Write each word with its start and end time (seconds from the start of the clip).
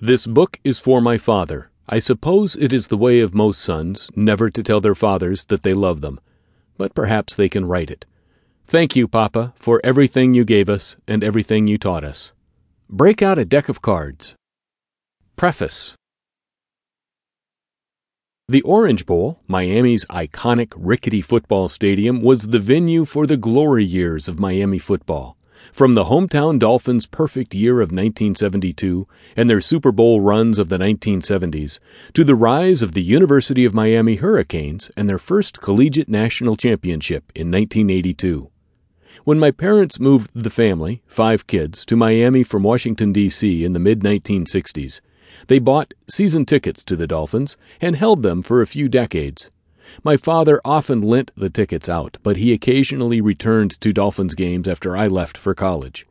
This 0.00 0.26
book 0.26 0.60
is 0.62 0.78
for 0.78 1.00
my 1.00 1.16
father. 1.16 1.70
I 1.88 2.00
suppose 2.00 2.54
it 2.54 2.70
is 2.70 2.88
the 2.88 2.98
way 2.98 3.20
of 3.20 3.32
most 3.32 3.62
sons 3.62 4.10
never 4.14 4.50
to 4.50 4.62
tell 4.62 4.78
their 4.78 4.94
fathers 4.94 5.46
that 5.46 5.62
they 5.62 5.72
love 5.72 6.02
them, 6.02 6.20
but 6.76 6.94
perhaps 6.94 7.34
they 7.34 7.48
can 7.48 7.64
write 7.64 7.90
it. 7.90 8.04
Thank 8.66 8.94
you, 8.94 9.08
Papa, 9.08 9.54
for 9.56 9.80
everything 9.82 10.34
you 10.34 10.44
gave 10.44 10.68
us 10.68 10.96
and 11.08 11.24
everything 11.24 11.66
you 11.66 11.78
taught 11.78 12.04
us. 12.04 12.32
Break 12.90 13.22
out 13.22 13.38
a 13.38 13.46
deck 13.46 13.70
of 13.70 13.80
cards. 13.80 14.34
Preface 15.34 15.94
The 18.48 18.60
Orange 18.62 19.06
Bowl, 19.06 19.40
Miami's 19.48 20.04
iconic 20.06 20.74
rickety 20.76 21.22
football 21.22 21.70
stadium, 21.70 22.20
was 22.20 22.48
the 22.48 22.60
venue 22.60 23.06
for 23.06 23.26
the 23.26 23.38
glory 23.38 23.86
years 23.86 24.28
of 24.28 24.38
Miami 24.38 24.78
football. 24.78 25.35
From 25.72 25.94
the 25.94 26.04
hometown 26.04 26.58
Dolphins' 26.58 27.06
perfect 27.06 27.54
year 27.54 27.80
of 27.80 27.90
1972 27.90 29.06
and 29.36 29.48
their 29.48 29.60
Super 29.60 29.92
Bowl 29.92 30.20
runs 30.20 30.58
of 30.58 30.68
the 30.68 30.78
1970s, 30.78 31.78
to 32.14 32.24
the 32.24 32.34
rise 32.34 32.82
of 32.82 32.92
the 32.92 33.02
University 33.02 33.64
of 33.64 33.74
Miami 33.74 34.16
Hurricanes 34.16 34.90
and 34.96 35.08
their 35.08 35.18
first 35.18 35.60
collegiate 35.60 36.08
national 36.08 36.56
championship 36.56 37.30
in 37.34 37.50
1982. 37.50 38.50
When 39.24 39.38
my 39.38 39.50
parents 39.50 39.98
moved 39.98 40.30
the 40.34 40.50
family, 40.50 41.02
five 41.06 41.46
kids, 41.46 41.84
to 41.86 41.96
Miami 41.96 42.42
from 42.42 42.62
Washington, 42.62 43.12
D.C. 43.12 43.64
in 43.64 43.72
the 43.72 43.80
mid 43.80 44.00
1960s, 44.00 45.00
they 45.48 45.58
bought 45.58 45.94
season 46.08 46.46
tickets 46.46 46.82
to 46.84 46.96
the 46.96 47.06
Dolphins 47.06 47.56
and 47.80 47.96
held 47.96 48.22
them 48.22 48.42
for 48.42 48.62
a 48.62 48.66
few 48.66 48.88
decades. 48.88 49.50
My 50.02 50.16
father 50.16 50.60
often 50.64 51.02
lent 51.02 51.30
the 51.36 51.50
tickets 51.50 51.88
out, 51.88 52.16
but 52.22 52.36
he 52.36 52.52
occasionally 52.52 53.20
returned 53.20 53.80
to 53.80 53.92
Dolphins 53.92 54.34
games 54.34 54.68
after 54.68 54.96
I 54.96 55.06
left 55.06 55.36
for 55.38 55.54
college. 55.54 56.06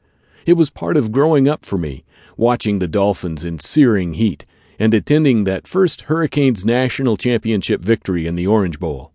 It 0.45 0.53
was 0.53 0.70
part 0.70 0.98
of 0.98 1.11
growing 1.11 1.48
up 1.48 1.65
for 1.65 1.77
me, 1.77 2.03
watching 2.38 2.79
the 2.79 2.88
Dolphins 2.88 3.43
in 3.43 3.59
searing 3.59 4.13
heat 4.13 4.45
and 4.79 4.93
attending 4.93 5.43
that 5.43 5.67
first 5.67 6.03
Hurricanes 6.03 6.65
national 6.65 7.17
championship 7.17 7.81
victory 7.81 8.27
in 8.27 8.35
the 8.35 8.48
Orange 8.48 8.79
Bowl. 8.79 9.12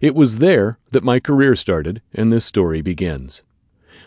It 0.00 0.14
was 0.14 0.38
there 0.38 0.78
that 0.90 1.04
my 1.04 1.20
career 1.20 1.54
started, 1.54 2.02
and 2.12 2.32
this 2.32 2.44
story 2.44 2.80
begins. 2.80 3.42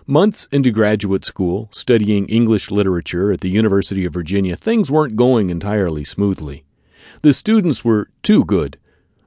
Months 0.06 0.48
into 0.52 0.72
graduate 0.72 1.26
school, 1.26 1.70
studying 1.72 2.28
English 2.28 2.72
literature 2.72 3.32
at 3.32 3.42
the 3.42 3.50
University 3.50 4.06
of 4.06 4.14
Virginia, 4.14 4.56
things 4.56 4.90
weren't 4.90 5.16
going 5.16 5.50
entirely 5.50 6.04
smoothly. 6.04 6.64
The 7.22 7.34
students 7.34 7.84
were 7.84 8.10
too 8.24 8.46
good. 8.46 8.78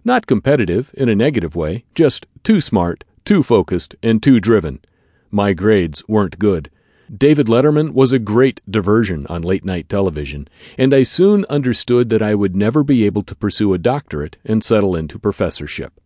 Not 0.04 0.26
competitive 0.26 0.90
in 0.94 1.08
a 1.08 1.14
negative 1.14 1.54
way, 1.54 1.84
just 1.94 2.26
too 2.42 2.60
smart, 2.60 3.04
too 3.24 3.42
focused, 3.42 3.94
and 4.02 4.22
too 4.22 4.40
driven. 4.40 4.80
My 5.30 5.52
grades 5.52 6.06
weren't 6.08 6.38
good. 6.38 6.70
David 7.14 7.48
Letterman 7.48 7.92
was 7.92 8.12
a 8.12 8.18
great 8.18 8.60
diversion 8.70 9.26
on 9.26 9.42
late 9.42 9.64
night 9.64 9.88
television, 9.88 10.48
and 10.78 10.94
I 10.94 11.02
soon 11.02 11.44
understood 11.50 12.08
that 12.10 12.22
I 12.22 12.34
would 12.34 12.54
never 12.54 12.82
be 12.82 13.04
able 13.04 13.24
to 13.24 13.34
pursue 13.34 13.74
a 13.74 13.78
doctorate 13.78 14.36
and 14.44 14.62
settle 14.62 14.96
into 14.96 15.18
professorship. 15.18 16.00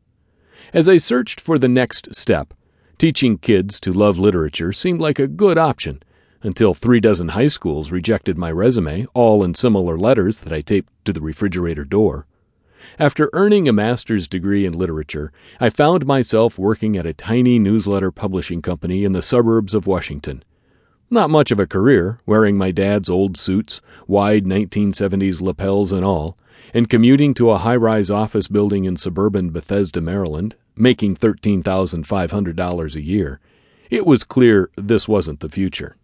As 0.73 0.89
I 0.89 0.97
searched 0.97 1.41
for 1.41 1.59
the 1.59 1.69
next 1.69 2.15
step, 2.15 2.55
teaching 2.99 3.39
kids 3.39 3.79
to 3.81 3.93
love 3.93 4.19
literature 4.19 4.73
seemed 4.73 5.01
like 5.01 5.19
a 5.19 5.29
good 5.29 5.59
option 5.59 6.03
until 6.43 6.75
three 6.75 7.01
dozen 7.01 7.29
high 7.29 7.47
schools 7.47 7.91
rejected 7.91 8.37
my 8.37 8.51
resume, 8.51 9.07
all 9.15 9.45
in 9.45 9.55
similar 9.55 9.97
letters 9.99 10.41
that 10.41 10.53
I 10.53 10.63
taped 10.63 10.93
to 11.05 11.13
the 11.13 11.21
refrigerator 11.21 11.85
door. 11.85 12.27
After 12.99 13.29
earning 13.33 13.69
a 13.69 13.73
master's 13.73 14.29
degree 14.29 14.65
in 14.65 14.73
literature, 14.73 15.33
I 15.59 15.69
found 15.69 16.07
myself 16.07 16.59
working 16.59 16.97
at 16.97 17.07
a 17.07 17.13
tiny 17.13 17.59
newsletter 17.59 18.13
publishing 18.13 18.63
company 18.63 19.05
in 19.05 19.13
the 19.13 19.23
suburbs 19.23 19.75
of 19.75 19.87
Washington. 19.87 20.45
Not 21.11 21.29
much 21.29 21.51
of 21.51 21.59
a 21.59 21.67
career, 21.67 22.21
wearing 22.25 22.57
my 22.57 22.71
dad's 22.71 23.11
old 23.11 23.37
suits, 23.37 23.81
wide 24.07 24.45
1970s 24.45 25.41
lapels 25.41 25.91
and 25.91 26.05
all, 26.05 26.39
and 26.73 26.89
commuting 26.89 27.35
to 27.35 27.51
a 27.51 27.59
high 27.59 27.77
rise 27.77 28.11
office 28.11 28.47
building 28.47 28.85
in 28.85 28.97
suburban 28.97 29.51
Bethesda, 29.51 30.01
Maryland, 30.01 30.55
making 30.77 31.17
$13,500 31.17 32.95
a 32.95 33.03
year, 33.03 33.41
it 33.91 34.07
was 34.07 34.25
clear 34.25 34.71
this 34.77 35.09
wasn't 35.09 35.41
the 35.41 35.49
future. 35.49 35.97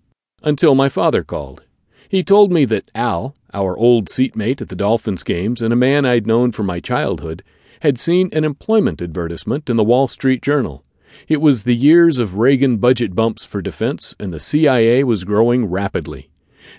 Until 0.43 0.75
my 0.75 0.89
father 0.89 1.23
called. 1.23 1.63
He 2.11 2.25
told 2.25 2.51
me 2.51 2.65
that 2.65 2.91
Al, 2.93 3.37
our 3.55 3.77
old 3.77 4.09
seatmate 4.09 4.61
at 4.61 4.69
the 4.69 4.75
Dolphins 4.75 5.23
games 5.23 5.63
and 5.63 5.73
a 5.73 5.77
man 5.77 6.05
I'd 6.05 6.27
known 6.27 6.51
from 6.51 6.67
my 6.67 6.81
childhood, 6.81 7.45
had 7.83 8.01
seen 8.01 8.31
an 8.33 8.43
employment 8.43 9.01
advertisement 9.01 9.71
in 9.71 9.77
the 9.77 9.85
Wall 9.85 10.09
Street 10.09 10.43
Journal. 10.43 10.83
It 11.29 11.41
was 11.41 11.63
the 11.63 11.77
years 11.77 12.19
of 12.19 12.35
Reagan 12.35 12.79
budget 12.79 13.15
bumps 13.15 13.45
for 13.47 13.63
defense, 13.63 14.17
and 14.19 14.35
the 14.35 14.41
CIA 14.41 15.05
was 15.05 15.23
growing 15.23 15.67
rapidly. 15.67 16.31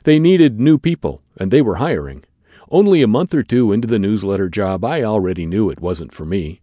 They 0.04 0.20
needed 0.20 0.60
new 0.60 0.78
people, 0.78 1.22
and 1.38 1.50
they 1.50 1.62
were 1.62 1.76
hiring. 1.76 2.26
Only 2.70 3.02
a 3.02 3.08
month 3.08 3.34
or 3.34 3.42
two 3.42 3.72
into 3.72 3.88
the 3.88 4.00
newsletter 4.00 4.50
job, 4.50 4.84
I 4.84 5.02
already 5.02 5.46
knew 5.46 5.70
it 5.70 5.80
wasn't 5.80 6.14
for 6.14 6.26
me. 6.26 6.60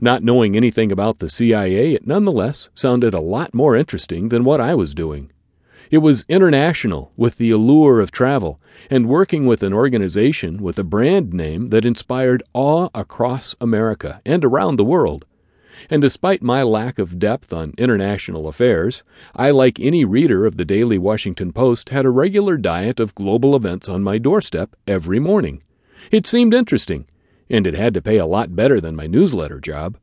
Not 0.00 0.24
knowing 0.24 0.56
anything 0.56 0.90
about 0.90 1.18
the 1.18 1.28
CIA, 1.28 1.92
it 1.92 2.06
nonetheless 2.06 2.70
sounded 2.74 3.12
a 3.12 3.20
lot 3.20 3.52
more 3.52 3.76
interesting 3.76 4.30
than 4.30 4.42
what 4.42 4.62
I 4.62 4.74
was 4.74 4.94
doing. 4.94 5.30
It 5.90 5.98
was 5.98 6.24
international, 6.28 7.12
with 7.16 7.38
the 7.38 7.50
allure 7.50 8.00
of 8.00 8.10
travel, 8.10 8.60
and 8.90 9.08
working 9.08 9.46
with 9.46 9.62
an 9.62 9.72
organization 9.72 10.60
with 10.62 10.78
a 10.78 10.84
brand 10.84 11.32
name 11.32 11.68
that 11.70 11.84
inspired 11.84 12.42
awe 12.52 12.88
across 12.94 13.54
America 13.60 14.20
and 14.26 14.44
around 14.44 14.76
the 14.76 14.84
world. 14.84 15.24
And 15.88 16.02
despite 16.02 16.42
my 16.42 16.62
lack 16.62 16.98
of 16.98 17.18
depth 17.18 17.52
on 17.52 17.74
international 17.78 18.48
affairs, 18.48 19.04
I, 19.34 19.50
like 19.50 19.78
any 19.78 20.04
reader 20.04 20.44
of 20.44 20.56
the 20.56 20.64
daily 20.64 20.98
Washington 20.98 21.52
Post, 21.52 21.90
had 21.90 22.04
a 22.04 22.10
regular 22.10 22.56
diet 22.56 22.98
of 22.98 23.14
global 23.14 23.54
events 23.54 23.88
on 23.88 24.02
my 24.02 24.18
doorstep 24.18 24.74
every 24.88 25.20
morning. 25.20 25.62
It 26.10 26.26
seemed 26.26 26.54
interesting, 26.54 27.06
and 27.48 27.66
it 27.66 27.74
had 27.74 27.94
to 27.94 28.02
pay 28.02 28.16
a 28.16 28.26
lot 28.26 28.56
better 28.56 28.80
than 28.80 28.96
my 28.96 29.06
newsletter 29.06 29.60
job. 29.60 29.96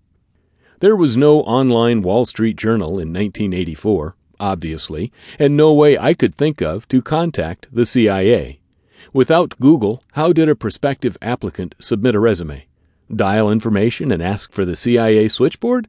There 0.79 0.95
was 0.95 1.17
no 1.17 1.41
online 1.41 2.01
Wall 2.01 2.25
Street 2.25 2.55
Journal 2.55 3.00
in 3.00 3.11
1984, 3.11 4.15
obviously, 4.39 5.11
and 5.38 5.55
no 5.55 5.73
way 5.73 5.97
I 5.97 6.13
could 6.13 6.35
think 6.35 6.61
of 6.61 6.88
to 6.89 7.01
contact 7.01 7.67
the 7.71 7.85
CIA. 7.85 8.59
Without 9.11 9.59
Google, 9.59 10.03
how 10.13 10.33
did 10.33 10.49
a 10.49 10.55
prospective 10.55 11.17
applicant 11.21 11.75
submit 11.79 12.16
a 12.16 12.19
resume? 12.19 12.66
Dial 13.13 13.51
information 13.51 14.11
and 14.11 14.23
ask 14.23 14.51
for 14.51 14.66
the 14.66 14.75
CIA 14.75 15.27
switchboard? 15.27 15.88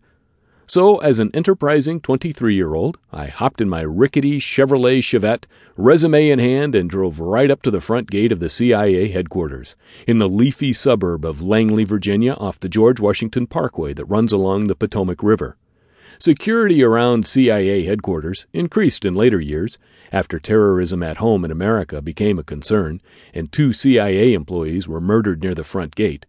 So, 0.66 0.96
as 0.98 1.20
an 1.20 1.30
enterprising 1.34 2.00
23 2.00 2.54
year 2.54 2.74
old, 2.74 2.96
I 3.12 3.26
hopped 3.26 3.60
in 3.60 3.68
my 3.68 3.82
rickety 3.82 4.38
Chevrolet 4.38 5.00
Chevette, 5.00 5.44
resume 5.76 6.30
in 6.30 6.38
hand, 6.38 6.74
and 6.74 6.88
drove 6.88 7.20
right 7.20 7.50
up 7.50 7.60
to 7.62 7.70
the 7.70 7.82
front 7.82 8.10
gate 8.10 8.32
of 8.32 8.40
the 8.40 8.48
CIA 8.48 9.08
headquarters, 9.08 9.76
in 10.06 10.18
the 10.18 10.28
leafy 10.28 10.72
suburb 10.72 11.26
of 11.26 11.42
Langley, 11.42 11.84
Virginia, 11.84 12.32
off 12.34 12.60
the 12.60 12.70
George 12.70 12.98
Washington 12.98 13.46
Parkway 13.46 13.92
that 13.92 14.06
runs 14.06 14.32
along 14.32 14.64
the 14.64 14.74
Potomac 14.74 15.22
River. 15.22 15.56
Security 16.18 16.82
around 16.82 17.26
CIA 17.26 17.84
headquarters 17.84 18.46
increased 18.52 19.04
in 19.04 19.14
later 19.14 19.40
years 19.40 19.78
after 20.12 20.38
terrorism 20.38 21.02
at 21.02 21.16
home 21.16 21.44
in 21.44 21.50
America 21.50 22.00
became 22.00 22.38
a 22.38 22.44
concern, 22.44 23.00
and 23.32 23.50
two 23.50 23.72
CIA 23.72 24.32
employees 24.32 24.86
were 24.86 25.00
murdered 25.00 25.42
near 25.42 25.54
the 25.54 25.64
front 25.64 25.94
gate. 25.94 26.24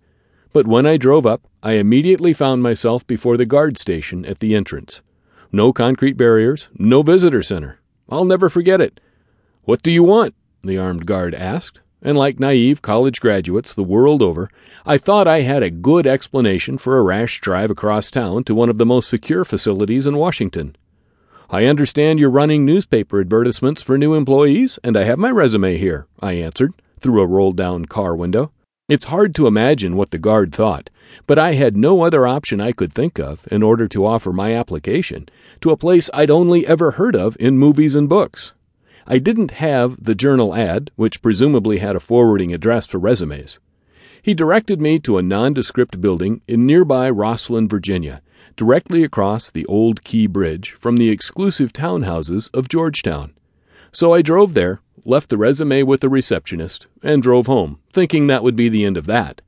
But 0.54 0.68
when 0.68 0.86
I 0.86 0.98
drove 0.98 1.26
up, 1.26 1.48
I 1.62 1.74
immediately 1.74 2.34
found 2.34 2.64
myself 2.64 3.06
before 3.06 3.38
the 3.38 3.46
guard 3.46 3.78
station 3.78 4.26
at 4.26 4.40
the 4.40 4.56
entrance. 4.56 5.02
No 5.52 5.72
concrete 5.72 6.18
barriers, 6.18 6.70
no 6.78 7.02
visitor 7.04 7.44
center. 7.44 7.80
I'll 8.10 8.26
never 8.26 8.50
forget 8.50 8.82
it. 8.82 9.00
What 9.64 9.84
do 9.84 9.92
you 9.92 10.04
want? 10.04 10.36
the 10.64 10.78
armed 10.78 11.06
guard 11.06 11.36
asked, 11.36 11.82
and 12.06 12.16
like 12.16 12.40
naive 12.40 12.84
college 12.84 13.20
graduates 13.20 13.74
the 13.74 13.84
world 13.84 14.22
over, 14.22 14.50
I 14.86 15.00
thought 15.00 15.28
I 15.28 15.42
had 15.42 15.64
a 15.64 15.72
good 15.72 16.06
explanation 16.06 16.78
for 16.78 16.98
a 16.98 17.02
rash 17.02 17.42
drive 17.42 17.72
across 17.72 18.12
town 18.12 18.44
to 18.44 18.54
one 18.54 18.70
of 18.70 18.78
the 18.78 18.86
most 18.86 19.10
secure 19.10 19.44
facilities 19.44 20.06
in 20.06 20.16
Washington. 20.16 20.76
I 21.50 21.66
understand 21.66 22.20
you're 22.20 22.30
running 22.30 22.64
newspaper 22.64 23.20
advertisements 23.20 23.82
for 23.82 23.98
new 23.98 24.14
employees, 24.14 24.78
and 24.84 24.96
I 24.96 25.04
have 25.04 25.18
my 25.18 25.32
resume 25.32 25.78
here, 25.78 26.06
I 26.20 26.34
answered, 26.34 26.74
through 27.00 27.22
a 27.22 27.28
roll 27.28 27.52
down 27.54 27.86
car 27.86 28.16
window. 28.16 28.52
It's 28.88 29.06
hard 29.06 29.34
to 29.36 29.48
imagine 29.48 29.96
what 29.96 30.12
the 30.12 30.20
guard 30.20 30.54
thought, 30.54 30.92
but 31.26 31.40
I 31.40 31.54
had 31.54 31.76
no 31.76 32.04
other 32.04 32.28
option 32.28 32.62
I 32.62 32.72
could 32.72 32.94
think 32.94 33.20
of 33.20 33.48
in 33.50 33.64
order 33.64 33.88
to 33.88 34.06
offer 34.06 34.32
my 34.32 34.54
application 34.54 35.28
to 35.62 35.72
a 35.72 35.78
place 35.78 36.12
I'd 36.14 36.30
only 36.30 36.68
ever 36.68 36.92
heard 36.92 37.16
of 37.16 37.36
in 37.40 37.58
movies 37.58 37.96
and 37.96 38.08
books. 38.08 38.54
I 39.08 39.20
didn't 39.20 39.52
have 39.52 40.04
the 40.04 40.16
journal 40.16 40.56
ad, 40.56 40.92
which 40.96 41.22
presumably 41.22 41.78
had 41.78 41.96
a 41.96 42.00
forwarding 42.00 42.54
address 42.54 42.86
for 42.86 42.98
resumes. 42.98 43.60
He 44.22 44.34
directed 44.34 44.82
me 44.82 45.00
to 45.00 45.18
a 45.18 45.22
nondescript 45.22 46.02
building 46.02 46.42
in 46.48 46.66
nearby 46.66 47.10
Rosslyn, 47.12 47.70
Virginia, 47.70 48.22
directly 48.58 49.04
across 49.04 49.52
the 49.52 49.66
old 49.68 50.04
Key 50.04 50.28
Bridge 50.28 50.72
from 50.80 50.98
the 50.98 51.10
exclusive 51.10 51.72
townhouses 51.72 52.50
of 52.54 52.70
Georgetown. 52.70 53.34
So 53.92 54.14
I 54.14 54.22
drove 54.22 54.54
there 54.56 54.82
left 55.06 55.30
the 55.30 55.38
resume 55.38 55.84
with 55.84 56.02
the 56.02 56.10
receptionist, 56.10 56.88
and 57.04 57.22
drove 57.22 57.46
home, 57.46 57.80
thinking 57.94 58.28
that 58.28 58.44
would 58.44 58.56
be 58.56 58.70
the 58.70 58.84
end 58.84 58.98
of 58.98 59.06
that. 59.06 59.42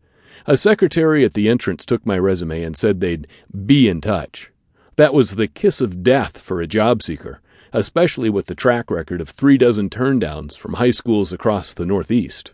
A 0.45 0.55
secretary 0.55 1.25
at 1.25 1.33
the 1.33 1.49
entrance 1.49 1.83
took 1.83 2.05
my 2.05 2.17
resume 2.17 2.63
and 2.63 2.77
said 2.77 3.01
they'd 3.01 3.27
be 3.65 3.89
in 3.89 3.99
touch. 3.99 4.51
That 4.95 5.13
was 5.13 5.35
the 5.35 5.47
kiss 5.47 5.81
of 5.81 6.03
death 6.03 6.37
for 6.37 6.61
a 6.61 6.67
job 6.67 7.03
seeker, 7.03 7.41
especially 7.73 8.29
with 8.29 8.47
the 8.47 8.55
track 8.55 8.89
record 8.91 9.21
of 9.21 9.29
three 9.29 9.57
dozen 9.57 9.89
turndowns 9.89 10.57
from 10.57 10.73
high 10.73 10.91
schools 10.91 11.31
across 11.31 11.73
the 11.73 11.85
Northeast. 11.85 12.51